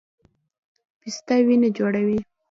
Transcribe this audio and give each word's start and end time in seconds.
پسته 0.99 1.35
وینه 1.45 1.69
جوړوي 1.77 2.19